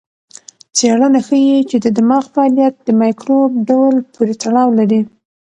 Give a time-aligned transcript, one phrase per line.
[0.77, 5.01] څېړنه ښيي چې د دماغ فعالیت د مایکروب ډول پورې تړاو لري.